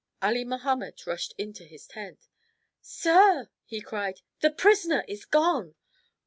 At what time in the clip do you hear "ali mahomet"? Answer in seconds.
0.19-1.05